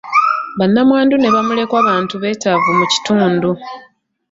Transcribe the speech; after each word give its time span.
Bannamwandu 0.57 1.15
ne 1.17 1.29
bamulekwa 1.35 1.79
bantu 1.87 2.13
beetaavu 2.21 2.69
mu 2.79 2.85
kitundu. 2.91 3.49